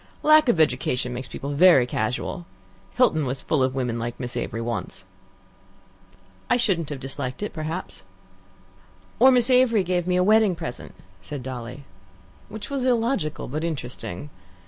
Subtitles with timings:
[0.23, 2.47] Lack of education makes people very casual.
[2.95, 5.05] Hilton was full of women like Miss Avery once."
[6.49, 8.03] "I shouldn't have disliked it, perhaps."
[9.19, 11.83] "Or Miss Avery giving me a wedding present," said Dolly.
[12.49, 14.31] Which was illogical but interesting.